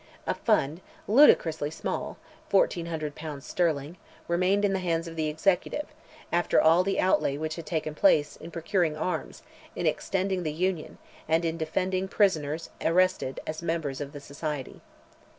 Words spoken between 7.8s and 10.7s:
place, in procuring arms, in extending the